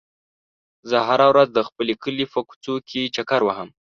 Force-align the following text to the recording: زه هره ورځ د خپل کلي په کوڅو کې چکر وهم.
زه 0.89 0.97
هره 1.07 1.25
ورځ 1.31 1.47
د 1.53 1.59
خپل 1.67 1.87
کلي 2.03 2.25
په 2.33 2.39
کوڅو 2.49 2.75
کې 2.89 3.11
چکر 3.15 3.41
وهم. 3.45 3.69